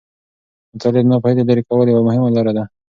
مطالعه 0.73 1.03
د 1.03 1.07
ناپوهي 1.11 1.33
د 1.35 1.41
لیرې 1.47 1.63
کولو 1.67 1.91
یوه 1.93 2.05
مهمه 2.07 2.29
لاره 2.35 2.51
ده. 2.57 2.63